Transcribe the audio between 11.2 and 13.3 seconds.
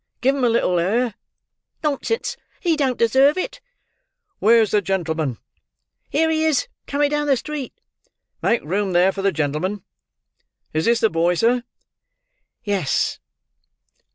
sir!" "Yes."